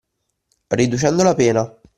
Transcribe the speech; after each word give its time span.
Riducendo 0.71 1.21
la 1.21 1.35
pena 1.35 1.77